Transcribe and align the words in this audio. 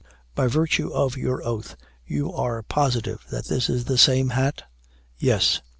"By 0.33 0.47
virtue 0.47 0.89
of 0.91 1.15
your 1.15 1.45
oath, 1.45 1.73
are 1.75 1.79
you 2.07 2.63
positive 2.67 3.23
that 3.29 3.45
this 3.45 3.69
is 3.69 3.85
the 3.85 3.99
same 3.99 4.29
hat?" 4.29 4.63
"Yes." 5.19 5.61